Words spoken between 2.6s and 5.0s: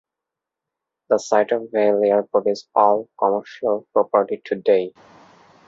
all commercial property today.